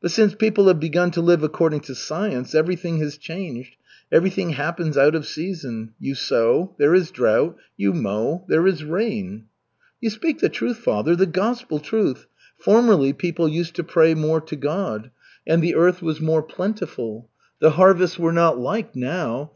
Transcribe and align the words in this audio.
But 0.00 0.10
since 0.10 0.34
people 0.34 0.68
have 0.68 0.80
begun 0.80 1.10
to 1.10 1.20
live 1.20 1.42
according 1.42 1.80
to 1.80 1.94
science, 1.94 2.54
everything 2.54 3.00
has 3.00 3.18
changed, 3.18 3.76
everything 4.10 4.52
happens 4.54 4.96
out 4.96 5.14
of 5.14 5.26
season. 5.26 5.92
You 6.00 6.14
sow 6.14 6.74
there 6.78 6.94
is 6.94 7.10
drought; 7.10 7.54
you 7.76 7.92
mow 7.92 8.46
there 8.48 8.66
is 8.66 8.82
rain." 8.82 9.44
"You 10.00 10.08
speak 10.08 10.38
the 10.38 10.48
truth, 10.48 10.78
Father, 10.78 11.14
the 11.14 11.26
gospel 11.26 11.80
truth. 11.80 12.24
Formerly 12.56 13.12
people 13.12 13.46
used 13.46 13.74
to 13.74 13.84
pray 13.84 14.14
more 14.14 14.40
to 14.40 14.56
God, 14.56 15.10
and 15.46 15.62
the 15.62 15.74
earth 15.74 16.00
was 16.00 16.18
more 16.18 16.42
plentiful. 16.42 17.28
The 17.60 17.72
harvests 17.72 18.18
were 18.18 18.32
not 18.32 18.58
like 18.58 18.96
now. 18.96 19.46